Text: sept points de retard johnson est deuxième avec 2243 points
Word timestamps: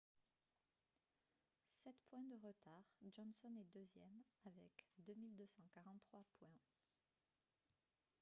sept 1.79 1.95
points 2.13 2.25
de 2.25 2.33
retard 2.39 2.89
johnson 3.15 3.51
est 3.59 3.71
deuxième 3.71 4.23
avec 4.45 4.73
2243 5.05 6.23
points 6.39 6.57